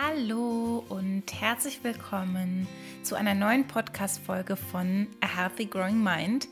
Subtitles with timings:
[0.00, 2.66] Hallo und herzlich willkommen
[3.02, 6.48] zu einer neuen Podcast-Folge von A Healthy Growing Mind.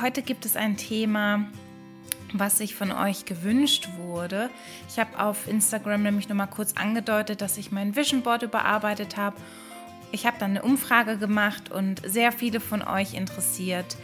[0.00, 1.48] Heute gibt es ein Thema,
[2.32, 4.48] was sich von euch gewünscht wurde.
[4.88, 9.16] Ich habe auf Instagram nämlich noch mal kurz angedeutet, dass ich mein Vision Board überarbeitet
[9.16, 9.36] habe.
[10.12, 13.96] Ich habe dann eine Umfrage gemacht und sehr viele von euch interessiert,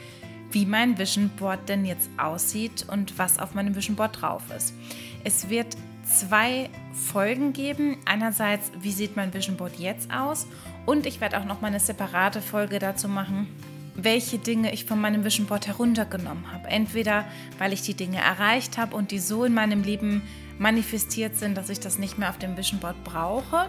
[0.51, 4.75] wie mein Vision Board denn jetzt aussieht und was auf meinem Vision Board drauf ist.
[5.23, 5.77] Es wird
[6.07, 7.99] zwei Folgen geben.
[8.05, 10.47] Einerseits, wie sieht mein Vision Board jetzt aus?
[10.87, 13.49] Und ich werde auch noch mal eine separate Folge dazu machen,
[13.95, 16.69] welche Dinge ich von meinem Vision Board heruntergenommen habe.
[16.69, 17.25] Entweder,
[17.59, 20.23] weil ich die Dinge erreicht habe und die so in meinem Leben
[20.59, 23.69] manifestiert sind, dass ich das nicht mehr auf dem Vision Board brauche.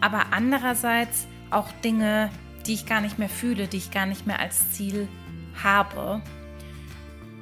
[0.00, 2.30] Aber andererseits auch Dinge,
[2.66, 5.08] die ich gar nicht mehr fühle, die ich gar nicht mehr als Ziel
[5.62, 6.20] habe.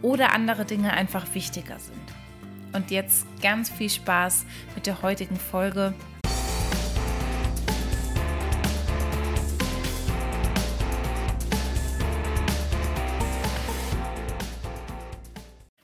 [0.03, 2.04] Oder andere Dinge einfach wichtiger sind.
[2.75, 5.95] Und jetzt ganz viel Spaß mit der heutigen Folge.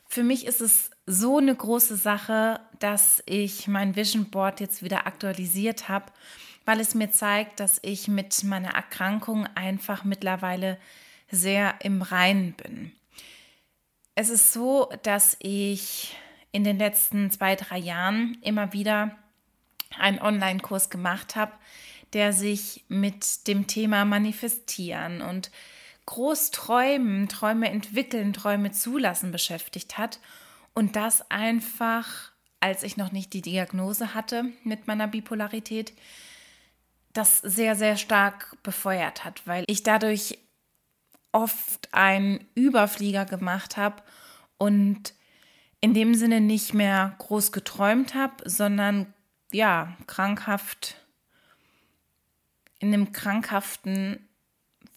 [0.08, 5.06] Für mich ist es so eine große Sache, dass ich mein Vision Board jetzt wieder
[5.06, 6.06] aktualisiert habe,
[6.64, 10.76] weil es mir zeigt, dass ich mit meiner Erkrankung einfach mittlerweile
[11.30, 12.90] sehr im Reinen bin.
[14.16, 16.16] Es ist so, dass ich
[16.52, 19.16] in den letzten zwei, drei Jahren immer wieder
[19.98, 21.52] einen Online-Kurs gemacht habe,
[22.12, 25.50] der sich mit dem Thema Manifestieren und
[26.06, 30.18] Großträumen, Träume entwickeln, Träume zulassen beschäftigt hat.
[30.74, 35.92] Und das einfach, als ich noch nicht die Diagnose hatte mit meiner Bipolarität,
[37.12, 40.38] das sehr, sehr stark befeuert hat, weil ich dadurch
[41.32, 44.02] oft einen Überflieger gemacht habe
[44.58, 45.14] und
[45.80, 49.12] in dem Sinne nicht mehr groß geträumt habe, sondern
[49.52, 50.96] ja, krankhaft,
[52.78, 54.28] in einem krankhaften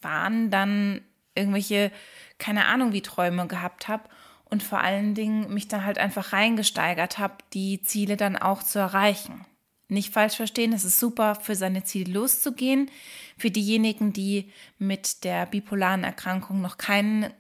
[0.02, 1.02] Wahn dann
[1.36, 1.92] irgendwelche,
[2.38, 4.10] keine Ahnung, wie Träume gehabt habe
[4.46, 8.80] und vor allen Dingen mich dann halt einfach reingesteigert habe, die Ziele dann auch zu
[8.80, 9.46] erreichen.
[9.88, 12.90] Nicht falsch verstehen, es ist super, für seine Ziele loszugehen.
[13.38, 17.32] Für diejenigen, die mit der bipolaren Erkrankung noch keinen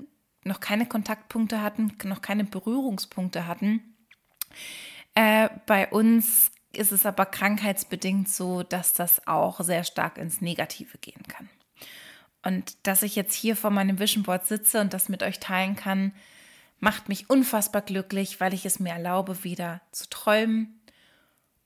[0.45, 3.95] noch keine Kontaktpunkte hatten, noch keine Berührungspunkte hatten.
[5.15, 10.97] Äh, bei uns ist es aber krankheitsbedingt so, dass das auch sehr stark ins Negative
[10.97, 11.49] gehen kann.
[12.41, 15.75] Und dass ich jetzt hier vor meinem Vision Board sitze und das mit euch teilen
[15.75, 16.13] kann,
[16.79, 20.81] macht mich unfassbar glücklich, weil ich es mir erlaube, wieder zu träumen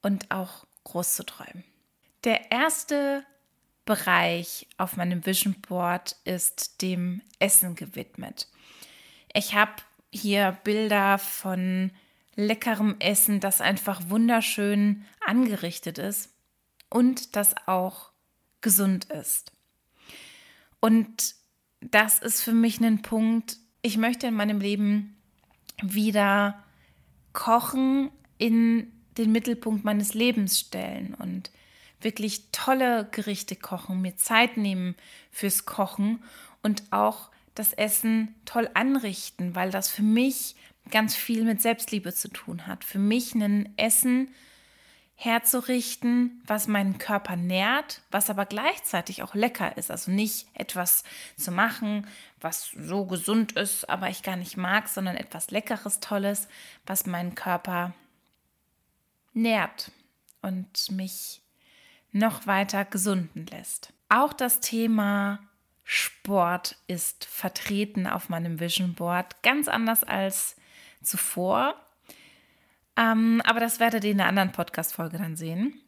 [0.02, 1.64] und auch groß zu träumen.
[2.24, 3.26] Der erste
[3.86, 8.48] Bereich auf meinem Vision Board ist dem Essen gewidmet.
[9.38, 9.74] Ich habe
[10.12, 11.92] hier Bilder von
[12.36, 16.34] leckerem Essen, das einfach wunderschön angerichtet ist
[16.90, 18.10] und das auch
[18.62, 19.52] gesund ist.
[20.80, 21.36] Und
[21.82, 25.16] das ist für mich ein Punkt, ich möchte in meinem Leben
[25.84, 26.64] wieder
[27.32, 28.10] Kochen
[28.40, 31.52] in den Mittelpunkt meines Lebens stellen und
[32.02, 34.96] wirklich tolle Gerichte kochen, mir Zeit nehmen
[35.30, 36.24] fürs Kochen
[36.64, 37.30] und auch
[37.60, 40.56] das Essen toll anrichten, weil das für mich
[40.92, 42.84] ganz viel mit Selbstliebe zu tun hat.
[42.84, 44.30] Für mich ein Essen
[45.16, 49.90] herzurichten, was meinen Körper nährt, was aber gleichzeitig auch lecker ist.
[49.90, 51.04] Also nicht etwas
[51.36, 52.06] zu machen,
[52.40, 56.48] was so gesund ist, aber ich gar nicht mag, sondern etwas Leckeres, Tolles,
[56.86, 57.94] was meinen Körper
[59.34, 59.92] nährt
[60.44, 61.42] und mich
[62.12, 63.94] noch weiter gesunden lässt.
[64.10, 65.40] Auch das Thema
[65.90, 70.58] Sport ist vertreten auf meinem Vision Board, ganz anders als
[71.02, 71.76] zuvor.
[72.98, 75.80] Ähm, aber das werdet ihr in einer anderen Podcast-Folge dann sehen.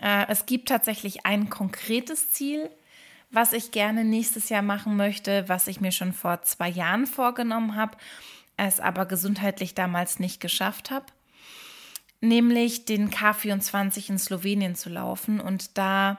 [0.00, 2.70] Äh, es gibt tatsächlich ein konkretes Ziel,
[3.30, 7.76] was ich gerne nächstes Jahr machen möchte, was ich mir schon vor zwei Jahren vorgenommen
[7.76, 7.96] habe,
[8.56, 11.06] es aber gesundheitlich damals nicht geschafft habe,
[12.20, 16.18] nämlich den K24 in Slowenien zu laufen und da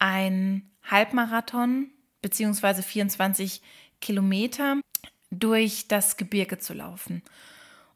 [0.00, 1.91] ein Halbmarathon
[2.22, 3.60] beziehungsweise 24
[4.00, 4.80] Kilometer
[5.30, 7.22] durch das Gebirge zu laufen.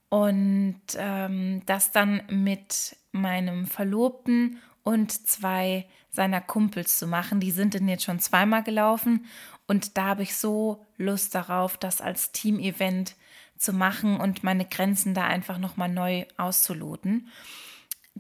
[0.08, 7.40] Und ähm, das dann mit meinem Verlobten und zwei seiner Kumpels zu machen.
[7.40, 9.26] Die sind denn jetzt schon zweimal gelaufen
[9.67, 13.17] und da habe ich so Lust darauf, das als Team-Event
[13.58, 17.28] zu machen und meine Grenzen da einfach nochmal neu auszuloten.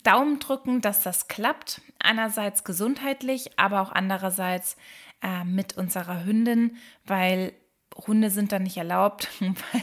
[0.02, 1.80] Daumen drücken, dass das klappt.
[1.98, 4.76] Einerseits gesundheitlich, aber auch andererseits
[5.22, 7.52] äh, mit unserer Hündin, weil
[8.06, 9.28] Hunde sind dann nicht erlaubt.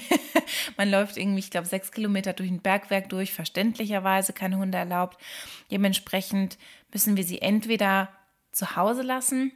[0.77, 5.17] Man läuft irgendwie, ich glaube, sechs Kilometer durch ein Bergwerk durch, verständlicherweise keine Hunde erlaubt.
[5.71, 6.57] Dementsprechend
[6.91, 8.09] müssen wir sie entweder
[8.51, 9.51] zu Hause lassen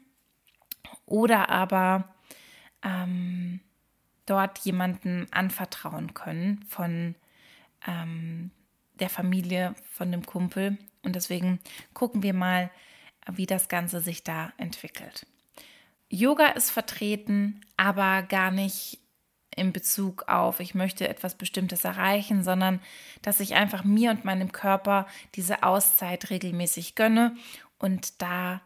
[1.05, 2.15] oder aber
[2.83, 3.59] ähm,
[4.25, 7.15] dort jemanden anvertrauen können von
[7.87, 8.51] ähm,
[8.95, 10.77] der Familie, von dem Kumpel.
[11.03, 11.59] Und deswegen
[11.93, 12.71] gucken wir mal,
[13.31, 15.27] wie das Ganze sich da entwickelt.
[16.09, 18.99] Yoga ist vertreten, aber gar nicht
[19.55, 22.79] in Bezug auf, ich möchte etwas Bestimmtes erreichen, sondern
[23.23, 27.35] dass ich einfach mir und meinem Körper diese Auszeit regelmäßig gönne
[27.79, 28.61] und da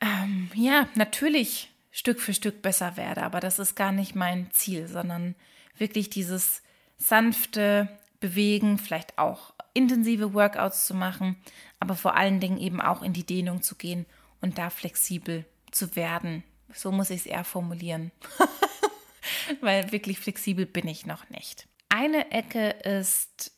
[0.00, 3.22] ähm, ja natürlich Stück für Stück besser werde.
[3.22, 5.34] Aber das ist gar nicht mein Ziel, sondern
[5.76, 6.62] wirklich dieses
[6.98, 7.88] sanfte
[8.20, 11.36] Bewegen, vielleicht auch intensive Workouts zu machen,
[11.78, 14.06] aber vor allen Dingen eben auch in die Dehnung zu gehen
[14.40, 16.44] und da flexibel zu werden.
[16.74, 18.12] So muss ich es eher formulieren.
[19.60, 21.66] Weil wirklich flexibel bin ich noch nicht.
[21.88, 23.52] Eine Ecke ist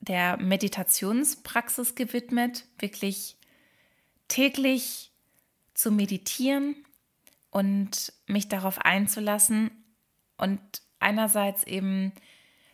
[0.00, 3.36] der Meditationspraxis gewidmet, wirklich
[4.28, 5.12] täglich
[5.74, 6.76] zu meditieren
[7.50, 9.70] und mich darauf einzulassen
[10.36, 10.60] und
[10.98, 12.12] einerseits eben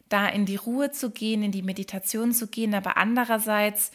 [0.08, 3.90] da in die Ruhe zu gehen, in die Meditation zu gehen, aber andererseits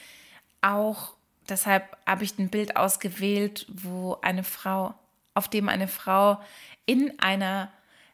[0.61, 1.15] auch
[1.49, 4.93] deshalb habe ich ein Bild ausgewählt, wo eine Frau,
[5.33, 6.39] auf dem eine Frau
[6.85, 7.71] in einer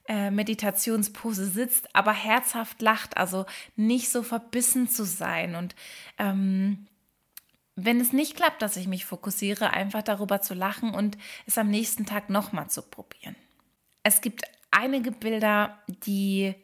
[0.08, 3.46] äh, Meditationspose sitzt, aber herzhaft lacht, also
[3.76, 5.56] nicht so verbissen zu sein.
[5.56, 5.76] Und
[6.18, 6.88] ähm,
[7.76, 11.70] wenn es nicht klappt, dass ich mich fokussiere, einfach darüber zu lachen und es am
[11.70, 13.36] nächsten Tag nochmal zu probieren.
[14.04, 16.56] Es gibt einige Bilder, die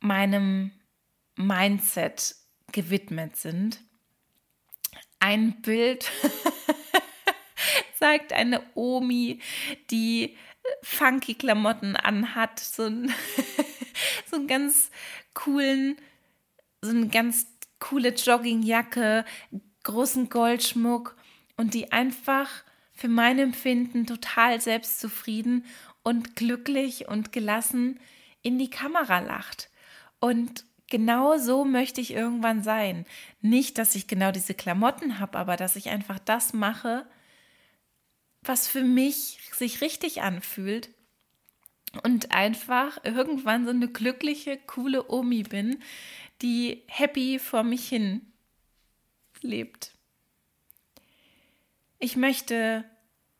[0.00, 0.72] meinem
[1.36, 2.36] Mindset
[2.72, 3.80] gewidmet sind
[5.24, 6.12] ein Bild
[7.98, 9.40] zeigt eine Omi,
[9.90, 10.36] die
[10.82, 13.10] funky Klamotten anhat, so, ein,
[14.30, 14.90] so einen ganz
[15.32, 15.96] coolen,
[16.82, 17.46] so eine ganz
[17.78, 19.24] coole Joggingjacke,
[19.82, 21.16] großen Goldschmuck
[21.56, 22.50] und die einfach
[22.92, 25.64] für mein Empfinden total selbstzufrieden
[26.02, 27.98] und glücklich und gelassen
[28.42, 29.70] in die Kamera lacht.
[30.20, 33.06] Und genau so möchte ich irgendwann sein.
[33.40, 37.06] Nicht, dass ich genau diese Klamotten habe, aber dass ich einfach das mache,
[38.42, 40.90] was für mich sich richtig anfühlt
[42.02, 45.82] und einfach irgendwann so eine glückliche, coole Omi bin,
[46.42, 48.20] die happy vor mich hin
[49.40, 49.92] lebt.
[51.98, 52.84] Ich möchte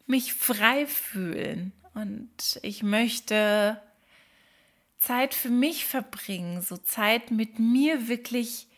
[0.07, 3.81] mich frei fühlen und ich möchte
[5.05, 8.69] Zeit für mich verbringen, so Zeit mit mir wirklich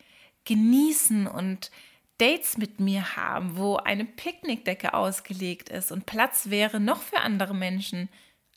[0.44, 1.70] genießen und
[2.18, 7.54] Dates mit mir haben, wo eine Picknickdecke ausgelegt ist und Platz wäre noch für andere
[7.54, 8.08] Menschen.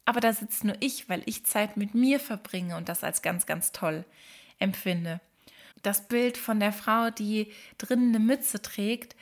[0.06, 3.46] Aber da sitzt nur ich, weil ich Zeit mit mir verbringe und das als ganz,
[3.46, 4.06] ganz toll
[4.58, 5.20] empfinde.
[5.84, 9.16] Das Bild von der Frau, die drinnen eine Mütze trägt,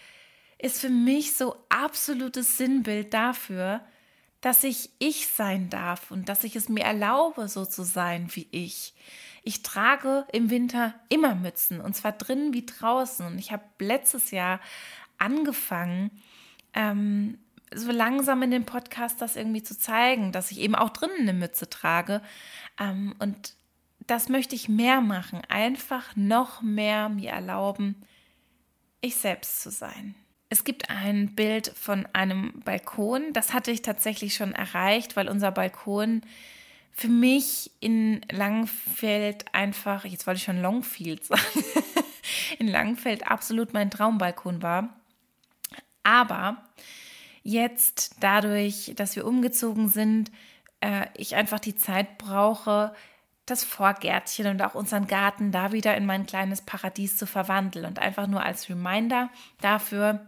[0.59, 3.81] ist für mich so absolutes Sinnbild dafür,
[4.41, 8.47] dass ich ich sein darf und dass ich es mir erlaube, so zu sein wie
[8.51, 8.93] ich.
[9.43, 13.25] Ich trage im Winter immer Mützen und zwar drinnen wie draußen.
[13.25, 14.59] Und ich habe letztes Jahr
[15.17, 16.11] angefangen,
[16.73, 17.37] ähm,
[17.73, 21.33] so langsam in dem Podcast das irgendwie zu zeigen, dass ich eben auch drinnen eine
[21.33, 22.21] Mütze trage.
[22.79, 23.55] Ähm, und
[24.05, 25.41] das möchte ich mehr machen.
[25.49, 27.95] Einfach noch mehr mir erlauben,
[29.01, 30.15] ich selbst zu sein.
[30.49, 33.33] Es gibt ein Bild von einem Balkon.
[33.33, 36.21] Das hatte ich tatsächlich schon erreicht, weil unser Balkon
[36.97, 41.63] für mich in Langfeld einfach, jetzt wollte ich schon Longfield sagen,
[42.59, 44.95] in Langfeld absolut mein Traumbalkon war.
[46.01, 46.63] Aber
[47.43, 50.31] jetzt dadurch, dass wir umgezogen sind,
[50.81, 52.93] äh, ich einfach die Zeit brauche,
[53.47, 57.85] das Vorgärtchen und auch unseren Garten da wieder in mein kleines Paradies zu verwandeln.
[57.85, 59.29] Und einfach nur als Reminder
[59.61, 60.27] dafür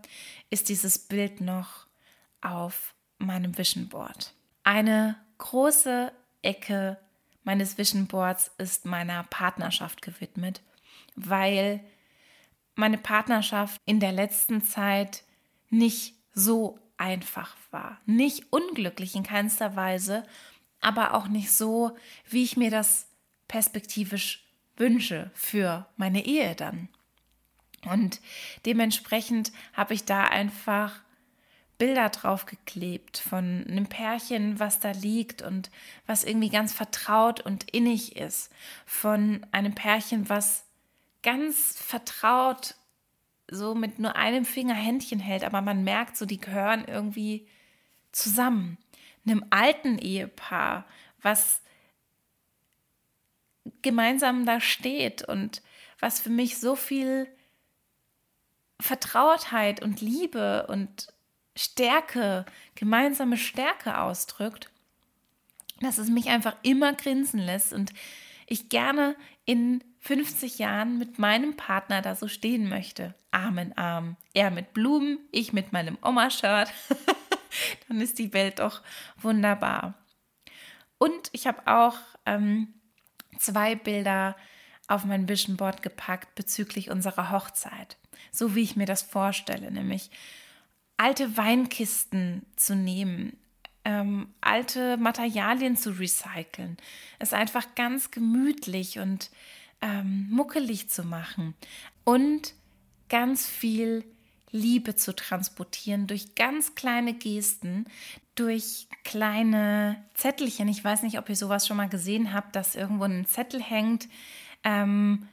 [0.49, 1.85] ist dieses Bild noch
[2.41, 4.33] auf meinem Vision Board.
[4.63, 6.11] Eine große
[6.41, 6.97] Ecke
[7.43, 10.61] meines Vision Boards ist meiner Partnerschaft gewidmet,
[11.15, 11.81] weil
[12.75, 15.23] meine Partnerschaft in der letzten Zeit
[15.69, 17.99] nicht so einfach war.
[18.05, 20.23] Nicht unglücklich in keinster Weise,
[20.79, 21.97] aber auch nicht so,
[22.29, 23.08] wie ich mir das
[23.49, 24.45] perspektivisch
[24.77, 26.87] wünsche für meine Ehe dann.
[27.85, 28.21] Und
[28.65, 31.01] dementsprechend habe ich da einfach
[31.77, 35.69] Bilder drauf geklebt von einem Pärchen, was da liegt und
[36.05, 38.51] was irgendwie ganz vertraut und innig ist.
[38.85, 40.65] Von einem Pärchen, was
[41.23, 42.75] ganz vertraut
[43.51, 47.47] so mit nur einem Finger Händchen hält, aber man merkt so, die gehören irgendwie
[48.11, 48.77] zusammen.
[49.25, 50.85] Einem alten Ehepaar,
[51.21, 51.61] was
[53.81, 55.61] gemeinsam da steht und
[55.99, 57.27] was für mich so viel
[58.79, 61.07] Vertrautheit und Liebe und
[61.55, 64.69] Stärke, gemeinsame Stärke ausdrückt,
[65.81, 67.91] dass es mich einfach immer grinsen lässt und
[68.47, 73.13] ich gerne in 50 Jahren mit meinem Partner da so stehen möchte.
[73.31, 74.15] Arm in Arm.
[74.33, 76.71] Er mit Blumen, ich mit meinem Oma-Shirt.
[77.87, 78.81] Dann ist die Welt doch
[79.17, 79.95] wunderbar.
[80.97, 82.73] Und ich habe auch ähm,
[83.39, 84.35] zwei Bilder
[84.87, 87.97] auf mein Vision Board gepackt bezüglich unserer Hochzeit.
[88.31, 90.09] So wie ich mir das vorstelle, nämlich
[90.97, 93.37] alte Weinkisten zu nehmen,
[93.85, 96.77] ähm, alte Materialien zu recyceln,
[97.19, 99.29] es einfach ganz gemütlich und
[99.81, 101.55] ähm, muckelig zu machen
[102.03, 102.53] und
[103.07, 104.03] ganz viel
[104.51, 107.85] Liebe zu transportieren durch ganz kleine Gesten,
[108.39, 110.67] durch kleine Zettelchen.
[110.67, 114.07] Ich weiß nicht, ob ihr sowas schon mal gesehen habt, dass irgendwo ein Zettel hängt,
[114.63, 115.27] ähm,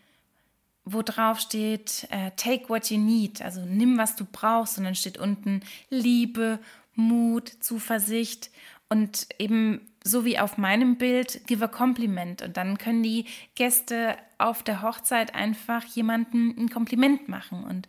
[0.84, 4.78] wo drauf steht, äh, take what you need, also nimm, was du brauchst.
[4.78, 6.58] Und dann steht unten Liebe,
[6.94, 8.50] Mut, Zuversicht
[8.88, 12.42] und eben so wie auf meinem Bild, give a compliment.
[12.42, 17.88] Und dann können die Gäste auf der Hochzeit einfach jemandem ein Kompliment machen und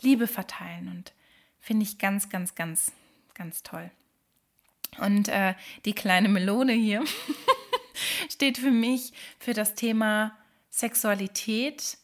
[0.00, 0.88] Liebe verteilen.
[0.88, 1.12] Und
[1.60, 2.92] finde ich ganz, ganz, ganz,
[3.34, 3.90] ganz toll.
[4.98, 7.04] Und äh, die kleine Melone hier
[8.30, 10.36] steht für mich für das Thema
[10.70, 11.98] Sexualität,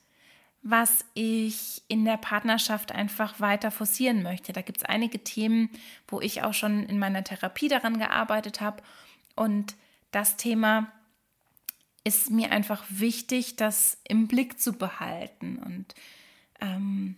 [0.62, 4.52] was ich in der Partnerschaft einfach weiter forcieren möchte.
[4.52, 5.70] Da gibt es einige Themen,
[6.06, 8.82] wo ich auch schon in meiner Therapie daran gearbeitet habe.
[9.34, 9.74] Und
[10.12, 10.92] das Thema
[12.04, 15.94] ist mir einfach wichtig, das im Blick zu behalten und
[16.60, 17.16] ähm,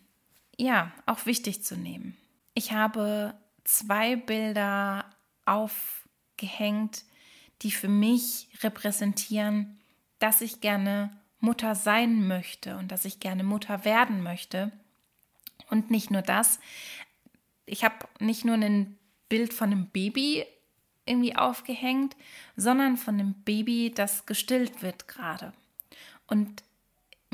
[0.57, 2.17] ja, auch wichtig zu nehmen.
[2.55, 5.05] Ich habe zwei Bilder
[5.47, 7.05] aufgehängt,
[7.63, 9.79] die für mich repräsentieren,
[10.19, 11.11] dass ich gerne
[11.41, 14.73] Mutter sein möchte und dass ich gerne Mutter werden möchte.
[15.71, 16.59] Und nicht nur das,
[17.67, 18.99] ich habe nicht nur ein
[19.29, 20.45] Bild von einem Baby
[21.07, 22.17] irgendwie aufgehängt,
[22.57, 25.53] sondern von einem Baby, das gestillt wird gerade.
[26.27, 26.63] Und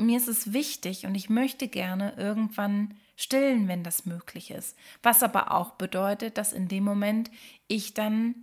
[0.01, 4.77] mir ist es wichtig und ich möchte gerne irgendwann stillen, wenn das möglich ist.
[5.03, 7.29] Was aber auch bedeutet, dass in dem Moment
[7.67, 8.35] ich dann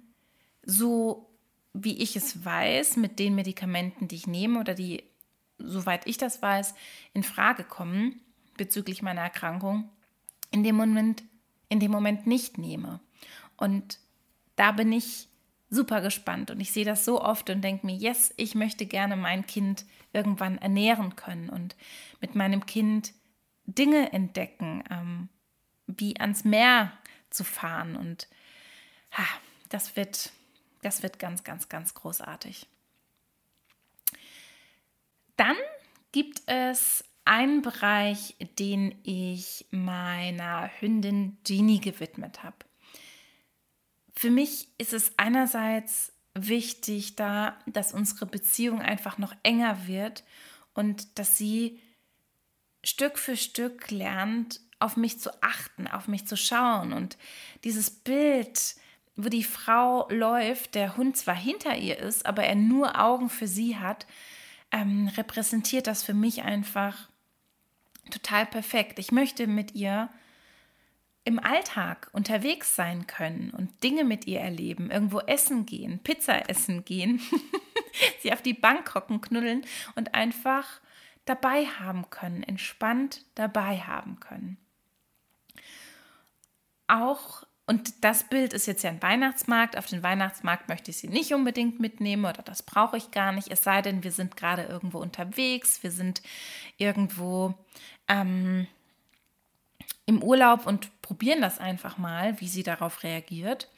[0.62, 1.30] so,
[1.72, 5.04] wie ich es weiß, mit den Medikamenten, die ich nehme oder die,
[5.58, 6.74] soweit ich das weiß,
[7.14, 8.20] in Frage kommen
[8.56, 9.90] bezüglich meiner Erkrankung,
[10.50, 11.22] in dem Moment,
[11.68, 13.00] in dem Moment nicht nehme.
[13.56, 13.98] Und
[14.56, 15.28] da bin ich
[15.70, 19.16] super gespannt und ich sehe das so oft und denke mir, yes, ich möchte gerne
[19.16, 21.76] mein Kind irgendwann ernähren können und
[22.20, 23.12] mit meinem Kind
[23.66, 25.28] Dinge entdecken, ähm,
[25.86, 26.92] wie ans Meer
[27.30, 27.96] zu fahren.
[27.96, 28.28] Und
[29.12, 29.24] ha,
[29.68, 30.32] das wird,
[30.82, 32.66] das wird ganz, ganz, ganz großartig.
[35.36, 35.56] Dann
[36.12, 42.56] gibt es einen Bereich, den ich meiner Hündin Jeannie gewidmet habe.
[44.18, 50.24] Für mich ist es einerseits wichtig da, dass unsere Beziehung einfach noch enger wird
[50.74, 51.78] und dass sie
[52.82, 56.92] Stück für Stück lernt, auf mich zu achten, auf mich zu schauen.
[56.92, 57.16] Und
[57.62, 58.74] dieses Bild,
[59.14, 63.46] wo die Frau läuft, der Hund zwar hinter ihr ist, aber er nur Augen für
[63.46, 64.08] sie hat,
[64.72, 67.08] ähm, repräsentiert das für mich einfach
[68.10, 68.98] total perfekt.
[68.98, 70.10] Ich möchte mit ihr
[71.28, 76.86] im Alltag unterwegs sein können und Dinge mit ihr erleben, irgendwo essen gehen, Pizza essen
[76.86, 77.20] gehen,
[78.22, 80.80] sie auf die Bank hocken, knuddeln und einfach
[81.26, 84.56] dabei haben können, entspannt dabei haben können.
[86.86, 91.08] Auch, und das Bild ist jetzt ja ein Weihnachtsmarkt, auf den Weihnachtsmarkt möchte ich sie
[91.08, 94.62] nicht unbedingt mitnehmen oder das brauche ich gar nicht, es sei denn, wir sind gerade
[94.62, 96.22] irgendwo unterwegs, wir sind
[96.78, 97.52] irgendwo
[98.08, 98.66] ähm,
[100.06, 103.70] im Urlaub und probieren das einfach mal, wie sie darauf reagiert.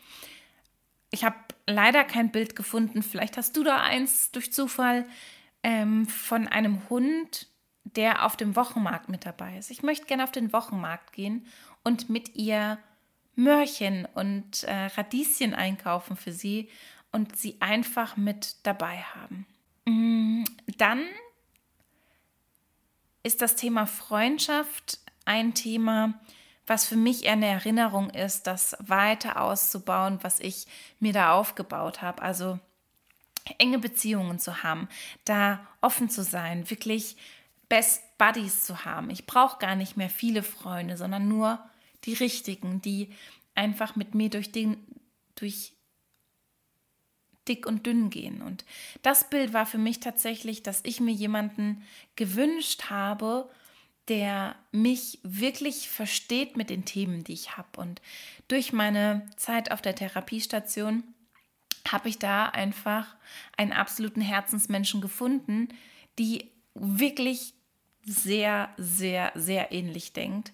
[1.12, 5.06] Ich habe leider kein Bild gefunden, vielleicht hast du da eins durch Zufall
[5.62, 7.46] ähm, von einem Hund,
[7.84, 9.70] der auf dem Wochenmarkt mit dabei ist.
[9.70, 11.46] Ich möchte gerne auf den Wochenmarkt gehen
[11.84, 12.78] und mit ihr
[13.36, 16.68] Möhrchen und äh, Radieschen einkaufen für sie
[17.12, 19.46] und sie einfach mit dabei haben.
[19.84, 20.42] Mm,
[20.78, 21.04] dann
[23.22, 26.20] ist das Thema Freundschaft ein Thema,
[26.70, 30.68] was für mich eher eine Erinnerung ist, das weiter auszubauen, was ich
[31.00, 32.22] mir da aufgebaut habe.
[32.22, 32.60] Also
[33.58, 34.88] enge Beziehungen zu haben,
[35.24, 37.16] da offen zu sein, wirklich
[37.68, 39.10] Best Buddies zu haben.
[39.10, 41.58] Ich brauche gar nicht mehr viele Freunde, sondern nur
[42.04, 43.12] die richtigen, die
[43.56, 44.76] einfach mit mir durch, den,
[45.34, 45.72] durch
[47.48, 48.42] dick und dünn gehen.
[48.42, 48.64] Und
[49.02, 51.82] das Bild war für mich tatsächlich, dass ich mir jemanden
[52.14, 53.50] gewünscht habe,
[54.10, 57.80] der mich wirklich versteht mit den Themen, die ich habe.
[57.80, 58.02] Und
[58.48, 61.04] durch meine Zeit auf der Therapiestation
[61.86, 63.14] habe ich da einfach
[63.56, 65.68] einen absoluten Herzensmenschen gefunden,
[66.18, 67.54] die wirklich
[68.04, 70.52] sehr, sehr, sehr ähnlich denkt.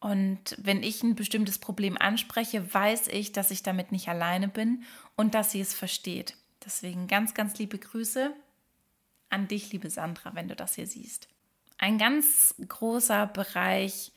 [0.00, 4.84] Und wenn ich ein bestimmtes Problem anspreche, weiß ich, dass ich damit nicht alleine bin
[5.16, 6.36] und dass sie es versteht.
[6.62, 8.34] Deswegen ganz, ganz liebe Grüße
[9.30, 11.28] an dich, liebe Sandra, wenn du das hier siehst.
[11.78, 14.12] Ein ganz großer Bereich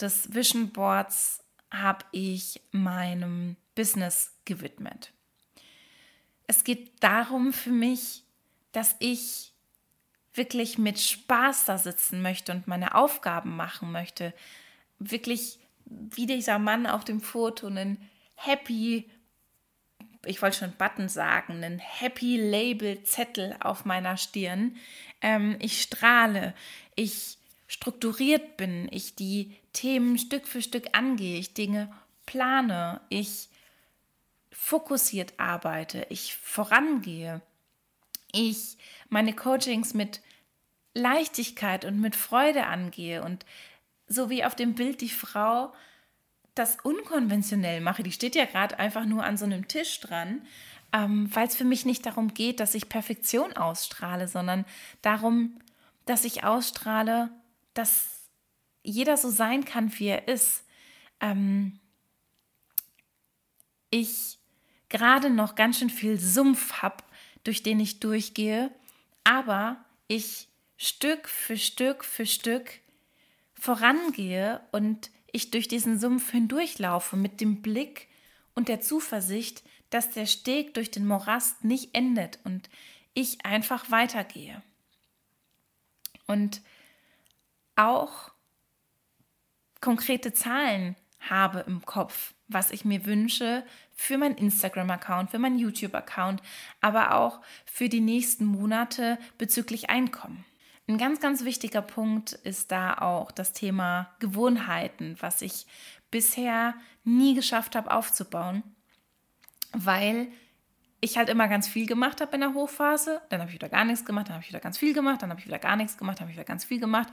[0.00, 5.12] des Vision Boards habe ich meinem Business gewidmet.
[6.46, 8.24] Es geht darum für mich,
[8.72, 9.52] dass ich
[10.34, 14.34] wirklich mit Spaß da sitzen möchte und meine Aufgaben machen möchte,
[14.98, 17.98] wirklich wie dieser Mann auf dem Foto einen
[18.34, 19.08] Happy,
[20.26, 24.76] ich wollte schon Button sagen, einen Happy Label Zettel auf meiner Stirn.
[25.20, 26.54] Ähm, ich strahle,
[26.96, 31.92] ich strukturiert bin, ich die Themen Stück für Stück angehe, ich Dinge
[32.26, 33.48] plane, ich
[34.52, 37.40] fokussiert arbeite, ich vorangehe,
[38.32, 38.76] ich
[39.08, 40.20] meine Coachings mit
[40.94, 43.44] Leichtigkeit und mit Freude angehe und
[44.06, 45.72] so wie auf dem Bild die Frau
[46.54, 48.02] das unkonventionell mache.
[48.02, 50.42] Die steht ja gerade einfach nur an so einem Tisch dran,
[50.92, 54.64] ähm, weil es für mich nicht darum geht, dass ich Perfektion ausstrahle, sondern
[55.02, 55.58] darum,
[56.04, 57.30] dass ich ausstrahle,
[57.72, 58.28] dass
[58.82, 60.64] jeder so sein kann, wie er ist.
[61.20, 61.80] Ähm,
[63.90, 64.38] ich
[64.88, 67.02] gerade noch ganz schön viel Sumpf habe,
[67.44, 68.70] durch den ich durchgehe,
[69.22, 72.80] aber ich Stück für Stück für Stück
[73.54, 78.08] vorangehe und ich durch diesen Sumpf hindurchlaufe mit dem Blick
[78.54, 82.68] und der Zuversicht, dass der Steg durch den Morast nicht endet und
[83.14, 84.62] ich einfach weitergehe.
[86.26, 86.62] Und
[87.76, 88.30] auch
[89.80, 93.64] konkrete Zahlen habe im Kopf, was ich mir wünsche
[93.94, 96.42] für meinen Instagram-Account, für meinen YouTube-Account,
[96.80, 100.44] aber auch für die nächsten Monate bezüglich Einkommen.
[100.86, 105.66] Ein ganz, ganz wichtiger Punkt ist da auch das Thema Gewohnheiten, was ich
[106.10, 108.62] bisher nie geschafft habe aufzubauen,
[109.72, 110.28] weil
[111.04, 113.84] ich halt immer ganz viel gemacht habe in der Hochphase, dann habe ich wieder gar
[113.84, 115.96] nichts gemacht, dann habe ich wieder ganz viel gemacht, dann habe ich wieder gar nichts
[115.96, 117.08] gemacht, dann habe ich wieder ganz viel gemacht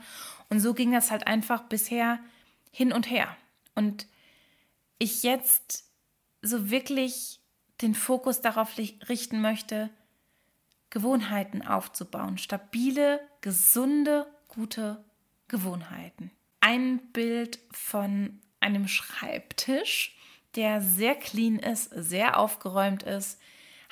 [0.48, 2.18] und so ging das halt einfach bisher
[2.70, 3.36] hin und her.
[3.74, 4.06] Und
[4.98, 5.84] ich jetzt
[6.40, 7.40] so wirklich
[7.82, 9.90] den Fokus darauf richten möchte,
[10.90, 12.38] Gewohnheiten aufzubauen.
[12.38, 15.04] Stabile, gesunde, gute
[15.48, 16.30] Gewohnheiten.
[16.60, 20.16] Ein Bild von einem Schreibtisch,
[20.54, 23.40] der sehr clean ist, sehr aufgeräumt ist,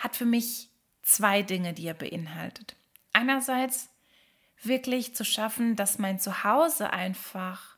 [0.00, 0.70] hat für mich
[1.02, 2.76] zwei Dinge, die er beinhaltet.
[3.12, 3.88] Einerseits
[4.62, 7.76] wirklich zu schaffen, dass mein Zuhause einfach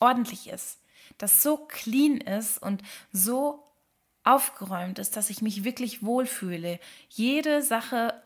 [0.00, 0.78] ordentlich ist,
[1.18, 3.64] dass so clean ist und so
[4.24, 6.78] aufgeräumt ist, dass ich mich wirklich wohlfühle.
[7.08, 8.22] Jede Sache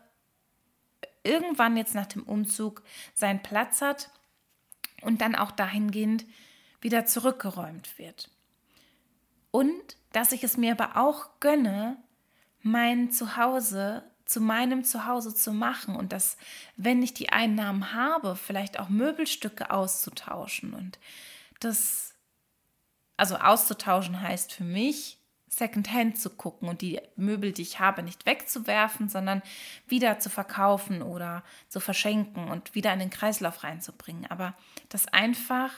[1.23, 4.09] irgendwann jetzt nach dem Umzug seinen Platz hat
[5.01, 6.25] und dann auch dahingehend
[6.81, 8.29] wieder zurückgeräumt wird.
[9.51, 11.97] Und dass ich es mir aber auch gönne,
[12.65, 16.35] mein Zuhause zu meinem Zuhause zu machen und dass,
[16.77, 20.97] wenn ich die Einnahmen habe, vielleicht auch Möbelstücke auszutauschen und
[21.59, 22.15] das,
[23.17, 28.25] also auszutauschen heißt für mich, Secondhand zu gucken und die Möbel, die ich habe, nicht
[28.25, 29.43] wegzuwerfen, sondern
[29.87, 34.25] wieder zu verkaufen oder zu verschenken und wieder in den Kreislauf reinzubringen.
[34.31, 34.55] Aber
[34.89, 35.71] das einfach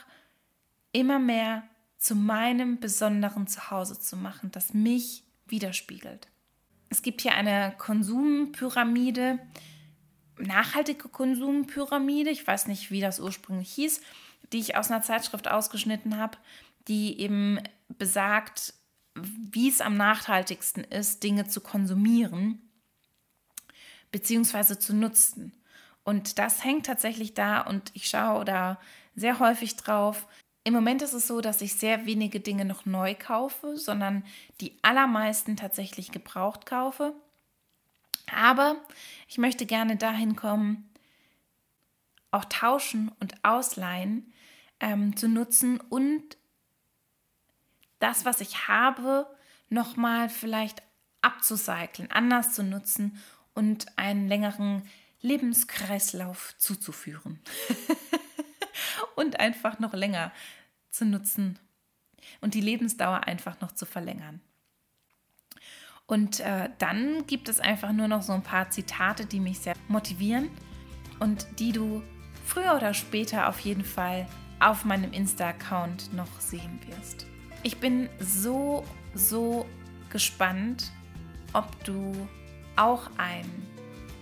[0.92, 1.64] immer mehr
[1.98, 6.28] zu meinem besonderen Zuhause zu machen, das mich widerspiegelt.
[6.90, 9.38] Es gibt hier eine Konsumpyramide,
[10.38, 14.00] nachhaltige Konsumpyramide, ich weiß nicht, wie das ursprünglich hieß,
[14.52, 16.38] die ich aus einer Zeitschrift ausgeschnitten habe,
[16.86, 18.74] die eben besagt,
[19.14, 22.62] wie es am nachhaltigsten ist, Dinge zu konsumieren
[24.10, 24.78] bzw.
[24.78, 25.52] zu nutzen.
[26.04, 28.80] Und das hängt tatsächlich da und ich schaue da
[29.14, 30.26] sehr häufig drauf.
[30.68, 34.22] Im Moment ist es so, dass ich sehr wenige Dinge noch neu kaufe, sondern
[34.60, 37.14] die allermeisten tatsächlich gebraucht kaufe.
[38.30, 38.76] Aber
[39.28, 40.90] ich möchte gerne dahin kommen,
[42.32, 44.30] auch tauschen und ausleihen
[44.78, 46.36] ähm, zu nutzen und
[47.98, 49.26] das, was ich habe,
[49.70, 50.82] nochmal vielleicht
[51.22, 53.18] abzucyceln, anders zu nutzen
[53.54, 54.82] und einen längeren
[55.22, 57.40] Lebenskreislauf zuzuführen.
[59.16, 60.32] und einfach noch länger
[60.90, 61.58] zu nutzen
[62.40, 64.40] und die Lebensdauer einfach noch zu verlängern.
[66.06, 69.74] Und äh, dann gibt es einfach nur noch so ein paar Zitate, die mich sehr
[69.88, 70.50] motivieren
[71.20, 72.02] und die du
[72.44, 74.26] früher oder später auf jeden Fall
[74.58, 77.26] auf meinem Insta-Account noch sehen wirst.
[77.62, 78.84] Ich bin so,
[79.14, 79.66] so
[80.10, 80.90] gespannt,
[81.52, 82.28] ob du
[82.76, 83.44] auch ein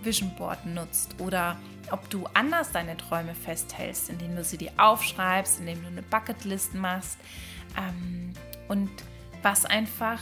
[0.03, 1.57] Vision Board nutzt oder
[1.91, 6.73] ob du anders deine Träume festhältst, indem du sie dir aufschreibst, indem du eine Bucketlist
[6.75, 7.17] machst
[7.77, 8.33] ähm,
[8.67, 8.89] und
[9.41, 10.21] was einfach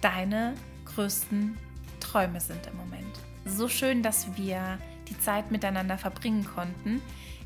[0.00, 0.54] deine
[0.86, 1.56] größten
[2.00, 3.20] Träume sind im Moment.
[3.44, 4.78] So schön, dass wir
[5.08, 7.00] die Zeit miteinander verbringen konnten.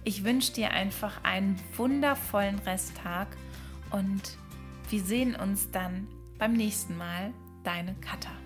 [0.05, 3.29] Ich wünsche dir einfach einen wundervollen Resttag
[3.91, 4.23] und
[4.89, 6.07] wir sehen uns dann
[6.39, 7.33] beim nächsten Mal.
[7.65, 8.46] Deine Katha.